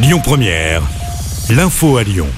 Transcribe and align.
Lyon 0.00 0.20
Première, 0.22 0.82
l'info 1.50 1.96
à 1.96 2.04
Lyon. 2.04 2.28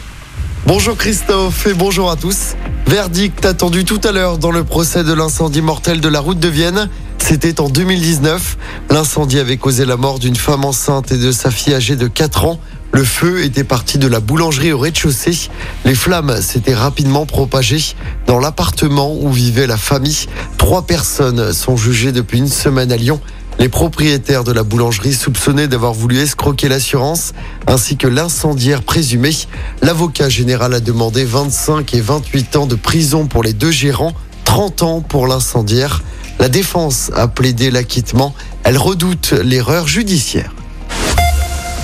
Bonjour 0.66 0.96
Christophe 0.96 1.66
et 1.66 1.74
bonjour 1.74 2.10
à 2.10 2.16
tous. 2.16 2.54
Verdict 2.86 3.44
attendu 3.44 3.84
tout 3.84 4.00
à 4.02 4.12
l'heure 4.12 4.38
dans 4.38 4.50
le 4.50 4.64
procès 4.64 5.04
de 5.04 5.12
l'incendie 5.12 5.60
mortel 5.60 6.00
de 6.00 6.08
la 6.08 6.20
route 6.20 6.40
de 6.40 6.48
Vienne. 6.48 6.88
C'était 7.18 7.60
en 7.60 7.68
2019. 7.68 8.56
L'incendie 8.88 9.38
avait 9.38 9.58
causé 9.58 9.84
la 9.84 9.98
mort 9.98 10.18
d'une 10.18 10.36
femme 10.36 10.64
enceinte 10.64 11.12
et 11.12 11.18
de 11.18 11.30
sa 11.32 11.50
fille 11.50 11.74
âgée 11.74 11.96
de 11.96 12.08
4 12.08 12.46
ans. 12.46 12.58
Le 12.92 13.04
feu 13.04 13.44
était 13.44 13.62
parti 13.62 13.98
de 13.98 14.08
la 14.08 14.20
boulangerie 14.20 14.72
au 14.72 14.78
rez-de-chaussée. 14.78 15.50
Les 15.84 15.94
flammes 15.94 16.40
s'étaient 16.40 16.74
rapidement 16.74 17.26
propagées 17.26 17.94
dans 18.26 18.38
l'appartement 18.38 19.14
où 19.14 19.30
vivait 19.30 19.66
la 19.66 19.76
famille. 19.76 20.28
Trois 20.56 20.86
personnes 20.86 21.52
sont 21.52 21.76
jugées 21.76 22.12
depuis 22.12 22.38
une 22.38 22.48
semaine 22.48 22.90
à 22.90 22.96
Lyon. 22.96 23.20
Les 23.60 23.68
propriétaires 23.68 24.42
de 24.42 24.52
la 24.52 24.62
boulangerie 24.62 25.12
soupçonnés 25.12 25.68
d'avoir 25.68 25.92
voulu 25.92 26.18
escroquer 26.18 26.70
l'assurance 26.70 27.34
ainsi 27.66 27.98
que 27.98 28.08
l'incendiaire 28.08 28.82
présumé. 28.82 29.36
L'avocat 29.82 30.30
général 30.30 30.72
a 30.72 30.80
demandé 30.80 31.26
25 31.26 31.92
et 31.92 32.00
28 32.00 32.56
ans 32.56 32.66
de 32.66 32.74
prison 32.74 33.26
pour 33.26 33.42
les 33.42 33.52
deux 33.52 33.70
gérants, 33.70 34.14
30 34.46 34.82
ans 34.82 35.00
pour 35.02 35.26
l'incendiaire. 35.26 36.02
La 36.38 36.48
défense 36.48 37.10
a 37.14 37.28
plaidé 37.28 37.70
l'acquittement. 37.70 38.34
Elle 38.64 38.78
redoute 38.78 39.32
l'erreur 39.32 39.86
judiciaire. 39.86 40.54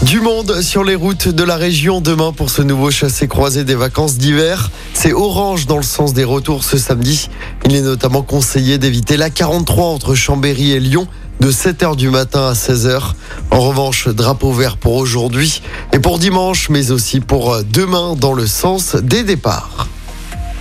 Du 0.01 0.21
monde 0.21 0.63
sur 0.63 0.83
les 0.83 0.95
routes 0.95 1.29
de 1.29 1.43
la 1.43 1.57
région 1.57 2.01
demain 2.01 2.33
pour 2.33 2.49
ce 2.49 2.63
nouveau 2.63 2.91
chassé-croisé 2.91 3.65
des 3.65 3.75
vacances 3.75 4.17
d'hiver. 4.17 4.71
C'est 4.95 5.13
orange 5.13 5.67
dans 5.67 5.77
le 5.77 5.83
sens 5.83 6.15
des 6.15 6.25
retours 6.25 6.65
ce 6.65 6.79
samedi. 6.79 7.29
Il 7.67 7.75
est 7.75 7.83
notamment 7.83 8.23
conseillé 8.23 8.79
d'éviter 8.79 9.19
la 9.19 9.29
43 9.29 9.87
entre 9.87 10.15
Chambéry 10.15 10.73
et 10.73 10.81
Lyon 10.81 11.07
de 11.41 11.51
7h 11.51 11.97
du 11.97 12.11
matin 12.11 12.49
à 12.49 12.53
16h. 12.53 13.13
En 13.51 13.61
revanche, 13.61 14.09
drapeau 14.09 14.53
vert 14.53 14.77
pour 14.77 14.95
aujourd'hui 14.95 15.63
et 15.93 15.99
pour 15.99 16.19
dimanche, 16.19 16.69
mais 16.69 16.91
aussi 16.91 17.21
pour 17.21 17.63
demain 17.65 18.15
dans 18.15 18.33
le 18.33 18.47
sens 18.47 18.97
des 18.97 19.23
départs. 19.23 19.89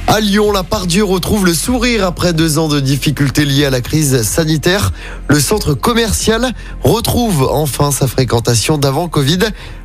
À 0.08 0.20
Lyon, 0.20 0.52
la 0.52 0.64
Pardieu 0.64 1.04
retrouve 1.04 1.46
le 1.46 1.54
sourire 1.54 2.06
après 2.06 2.32
deux 2.32 2.60
ans 2.60 2.68
de 2.68 2.80
difficultés 2.80 3.44
liées 3.44 3.66
à 3.66 3.70
la 3.70 3.82
crise 3.82 4.22
sanitaire. 4.22 4.94
Le 5.28 5.40
centre 5.40 5.74
commercial 5.74 6.54
retrouve 6.84 7.50
enfin 7.52 7.92
sa 7.92 8.08
fréquentation 8.08 8.78
d'avant 8.78 9.08
Covid. 9.08 9.40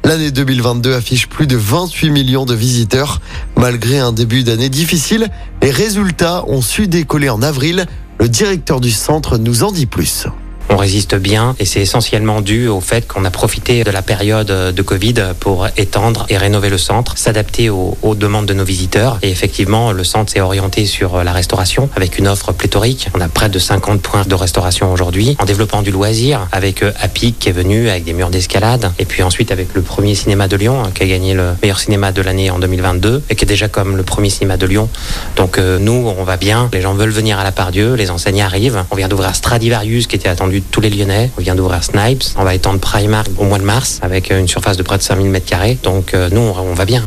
L'année 0.05 0.31
2022 0.31 0.95
affiche 0.95 1.27
plus 1.27 1.47
de 1.47 1.57
28 1.57 2.11
millions 2.11 2.45
de 2.45 2.55
visiteurs. 2.55 3.21
Malgré 3.57 3.99
un 3.99 4.13
début 4.13 4.45
d'année 4.45 4.69
difficile, 4.69 5.29
les 5.63 5.71
résultats 5.71 6.45
ont 6.47 6.63
su 6.63 6.87
décoller 6.87 7.31
en 7.31 7.43
avril. 7.43 7.87
Le 8.19 8.29
directeur 8.29 8.81
du 8.81 8.91
centre 8.91 9.39
nous 9.39 9.65
en 9.65 9.73
dit 9.73 9.87
plus 9.87 10.27
on 10.69 10.77
résiste 10.77 11.15
bien 11.17 11.55
et 11.59 11.65
c'est 11.65 11.81
essentiellement 11.81 12.41
dû 12.41 12.69
au 12.69 12.81
fait 12.81 13.07
qu'on 13.07 13.25
a 13.25 13.31
profité 13.31 13.85
de 13.85 13.91
la 13.91 14.03
période 14.03 14.47
de 14.47 14.83
Covid 14.83 15.15
pour 15.39 15.67
étendre 15.77 16.27
et 16.29 16.37
rénover 16.37 16.69
le 16.69 16.79
centre, 16.79 17.19
s'adapter 17.19 17.71
aux, 17.71 17.97
demandes 18.15 18.47
de 18.47 18.55
nos 18.55 18.65
visiteurs. 18.65 19.19
Et 19.23 19.31
effectivement, 19.31 19.93
le 19.93 20.05
centre 20.05 20.33
s'est 20.33 20.41
orienté 20.41 20.85
sur 20.87 21.25
la 21.25 21.33
restauration 21.33 21.89
avec 21.97 22.19
une 22.19 22.29
offre 22.29 22.53
pléthorique. 22.53 23.09
On 23.15 23.21
a 23.21 23.29
près 23.29 23.49
de 23.49 23.59
50 23.59 24.03
points 24.03 24.25
de 24.27 24.35
restauration 24.35 24.93
aujourd'hui 24.93 25.37
en 25.39 25.45
développant 25.45 25.83
du 25.83 25.91
loisir 25.91 26.49
avec 26.53 26.83
Happy 27.01 27.33
qui 27.33 27.49
est 27.49 27.53
venu 27.53 27.89
avec 27.89 28.05
des 28.05 28.13
murs 28.13 28.31
d'escalade 28.31 28.93
et 28.99 29.05
puis 29.05 29.23
ensuite 29.23 29.53
avec 29.53 29.75
le 29.75 29.83
premier 29.83 30.15
cinéma 30.15 30.49
de 30.49 30.57
Lyon 30.57 30.83
qui 30.95 31.03
a 31.03 31.07
gagné 31.07 31.35
le 31.35 31.55
meilleur 31.63 31.79
cinéma 31.79 32.13
de 32.13 32.23
l'année 32.23 32.51
en 32.51 32.59
2022 32.59 33.23
et 33.29 33.35
qui 33.35 33.45
est 33.45 33.49
déjà 33.49 33.69
comme 33.69 33.97
le 33.97 34.03
premier 34.03 34.31
cinéma 34.31 34.57
de 34.57 34.67
Lyon. 34.67 34.89
Donc 35.37 35.59
euh, 35.59 35.79
nous, 35.79 36.13
on 36.19 36.25
va 36.25 36.37
bien. 36.37 36.69
Les 36.73 36.81
gens 36.81 36.95
veulent 36.95 37.11
venir 37.11 37.39
à 37.39 37.45
la 37.45 37.53
Pardieu, 37.53 37.95
les 37.95 38.11
enseignes 38.11 38.43
arrivent. 38.43 38.85
On 38.91 38.97
vient 38.97 39.09
d'ouvrir 39.09 39.35
Stradivarius 39.35 40.07
qui 40.07 40.17
était 40.17 40.29
attendu 40.29 40.60
tous 40.71 40.81
les 40.81 40.91
Lyonnais. 40.91 41.31
On 41.39 41.41
vient 41.41 41.55
d'ouvrir 41.55 41.83
Snipes. 41.83 42.25
On 42.37 42.45
va 42.45 42.55
étendre 42.55 42.81
Primark 42.81 43.29
au 43.39 43.45
mois 43.45 43.59
de 43.59 43.65
mars 43.65 43.99
avec 44.03 44.31
une 44.31 44.49
surface 44.49 44.77
de 44.77 44.83
près 44.83 44.99
de 44.99 45.03
5000 45.03 45.31
m2. 45.31 45.81
Donc 45.83 46.15
euh, 46.15 46.29
nous, 46.31 46.41
on 46.41 46.75
va 46.75 46.85
bien. 46.85 47.07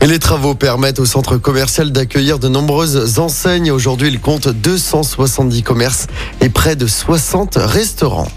Et 0.00 0.06
les 0.06 0.18
travaux 0.18 0.54
permettent 0.54 1.00
au 1.00 1.06
centre 1.06 1.38
commercial 1.38 1.90
d'accueillir 1.90 2.38
de 2.38 2.48
nombreuses 2.48 3.18
enseignes. 3.18 3.70
Aujourd'hui, 3.70 4.08
il 4.08 4.20
compte 4.20 4.48
270 4.48 5.62
commerces 5.62 6.08
et 6.42 6.50
près 6.50 6.76
de 6.76 6.86
60 6.86 7.56
restaurants. 7.56 8.28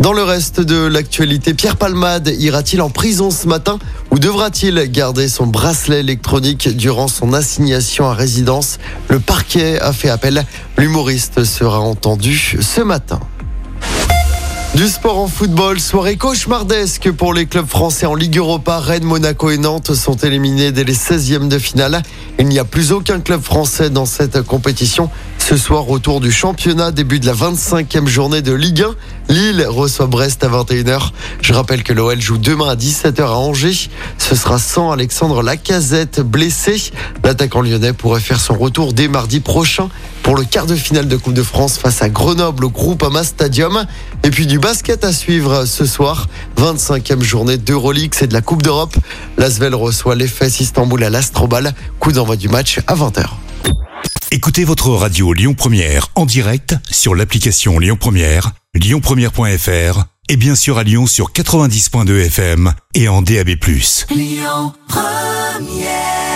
Dans 0.00 0.14
le 0.14 0.22
reste 0.22 0.60
de 0.62 0.86
l'actualité, 0.86 1.52
Pierre 1.52 1.76
Palmade 1.76 2.28
ira-t-il 2.28 2.80
en 2.80 2.88
prison 2.88 3.30
ce 3.30 3.46
matin 3.46 3.78
ou 4.10 4.18
devra-t-il 4.18 4.82
garder 4.90 5.28
son 5.28 5.46
bracelet 5.46 6.00
électronique 6.00 6.74
durant 6.74 7.06
son 7.08 7.34
assignation 7.34 8.06
à 8.06 8.14
résidence? 8.14 8.78
Le 9.10 9.20
parquet 9.20 9.78
a 9.78 9.92
fait 9.92 10.08
appel. 10.08 10.46
L'humoriste 10.78 11.44
sera 11.44 11.80
entendu 11.80 12.56
ce 12.62 12.80
matin. 12.80 13.20
Du 14.74 14.86
sport 14.86 15.18
en 15.18 15.26
football, 15.26 15.80
soirée 15.80 16.16
cauchemardesque 16.16 17.10
pour 17.10 17.34
les 17.34 17.46
clubs 17.46 17.66
français 17.66 18.06
en 18.06 18.14
Ligue 18.14 18.38
Europa. 18.38 18.78
Rennes, 18.78 19.02
Monaco 19.02 19.50
et 19.50 19.58
Nantes 19.58 19.94
sont 19.94 20.14
éliminés 20.14 20.70
dès 20.70 20.84
les 20.84 20.94
16e 20.94 21.48
de 21.48 21.58
finale. 21.58 22.02
Il 22.38 22.46
n'y 22.46 22.60
a 22.60 22.64
plus 22.64 22.92
aucun 22.92 23.18
club 23.18 23.42
français 23.42 23.90
dans 23.90 24.06
cette 24.06 24.42
compétition. 24.42 25.10
Ce 25.38 25.56
soir, 25.56 25.82
retour 25.82 26.20
du 26.20 26.30
championnat, 26.30 26.92
début 26.92 27.18
de 27.18 27.26
la 27.26 27.32
25e 27.32 28.06
journée 28.06 28.42
de 28.42 28.52
Ligue 28.52 28.82
1. 29.28 29.34
Lille 29.34 29.66
reçoit 29.68 30.06
Brest 30.06 30.44
à 30.44 30.48
21h. 30.48 31.10
Je 31.42 31.52
rappelle 31.52 31.82
que 31.82 31.92
l'OL 31.92 32.20
joue 32.20 32.38
demain 32.38 32.68
à 32.68 32.76
17h 32.76 33.22
à 33.22 33.36
Angers. 33.36 33.90
Ce 34.18 34.36
sera 34.36 34.60
sans 34.60 34.92
Alexandre 34.92 35.42
Lacazette 35.42 36.20
blessé. 36.20 36.92
L'attaquant 37.24 37.62
lyonnais 37.62 37.92
pourrait 37.92 38.20
faire 38.20 38.40
son 38.40 38.54
retour 38.54 38.92
dès 38.92 39.08
mardi 39.08 39.40
prochain 39.40 39.88
pour 40.30 40.36
le 40.36 40.44
quart 40.44 40.66
de 40.66 40.76
finale 40.76 41.08
de 41.08 41.16
Coupe 41.16 41.34
de 41.34 41.42
France 41.42 41.76
face 41.76 42.02
à 42.02 42.08
Grenoble 42.08 42.64
au 42.64 42.70
Groupama 42.70 43.24
Stadium. 43.24 43.84
Et 44.22 44.30
puis 44.30 44.46
du 44.46 44.60
basket 44.60 45.02
à 45.02 45.12
suivre 45.12 45.64
ce 45.64 45.84
soir. 45.84 46.28
25e 46.56 47.20
journée 47.20 47.58
d'Euroleague, 47.58 48.14
c'est 48.14 48.28
de 48.28 48.32
la 48.32 48.40
Coupe 48.40 48.62
d'Europe. 48.62 48.96
L'Asvel 49.38 49.74
reçoit 49.74 50.14
l'EFS 50.14 50.60
Istanbul 50.60 51.02
à 51.02 51.10
l'Astrobal. 51.10 51.74
Coup 51.98 52.12
d'envoi 52.12 52.36
du 52.36 52.48
match 52.48 52.78
à 52.86 52.94
20h. 52.94 53.24
Écoutez 54.30 54.62
votre 54.62 54.90
radio 54.90 55.32
Lyon 55.32 55.54
Première 55.54 56.06
en 56.14 56.26
direct 56.26 56.76
sur 56.88 57.16
l'application 57.16 57.80
Lyon 57.80 57.96
Première, 57.98 58.52
lyonpremière.fr 58.76 60.04
et 60.28 60.36
bien 60.36 60.54
sûr 60.54 60.78
à 60.78 60.84
Lyon 60.84 61.08
sur 61.08 61.32
90.2 61.32 62.26
FM 62.26 62.72
et 62.94 63.08
en 63.08 63.20
DAB+. 63.22 63.48
Lyon 64.14 64.74
Première 64.86 66.29